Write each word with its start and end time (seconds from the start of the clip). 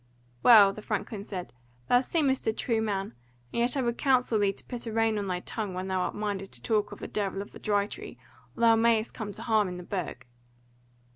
"Well," 0.41 0.73
the 0.73 0.81
Franklin 0.81 1.25
said, 1.25 1.53
"thou 1.87 1.99
seemest 1.99 2.47
a 2.47 2.53
true 2.53 2.81
man, 2.81 3.13
and 3.53 3.59
yet 3.59 3.77
I 3.77 3.83
would 3.83 3.99
counsel 3.99 4.39
thee 4.39 4.51
to 4.51 4.65
put 4.65 4.87
a 4.87 4.91
rein 4.91 5.19
on 5.19 5.27
thy 5.27 5.41
tongue 5.41 5.75
when 5.75 5.89
thou 5.89 5.99
art 5.99 6.15
minded 6.15 6.51
to 6.53 6.61
talk 6.63 6.91
of 6.91 6.97
the 6.97 7.07
Devil 7.07 7.39
of 7.39 7.51
the 7.51 7.59
Dry 7.59 7.85
Tree, 7.85 8.17
or 8.57 8.61
thou 8.61 8.75
mayst 8.75 9.13
come 9.13 9.31
to 9.33 9.43
harm 9.43 9.67
in 9.67 9.77
the 9.77 9.83
Burg." 9.83 10.25